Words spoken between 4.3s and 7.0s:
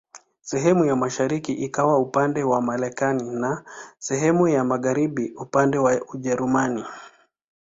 ya magharibi upande wa Ujerumani.